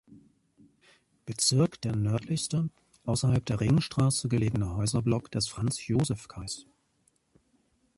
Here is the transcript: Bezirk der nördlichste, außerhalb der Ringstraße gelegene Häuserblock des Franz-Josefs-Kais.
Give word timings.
Bezirk 1.27 1.79
der 1.81 1.95
nördlichste, 1.95 2.69
außerhalb 3.05 3.45
der 3.45 3.59
Ringstraße 3.61 4.29
gelegene 4.29 4.75
Häuserblock 4.75 5.29
des 5.29 5.47
Franz-Josefs-Kais. 5.47 6.65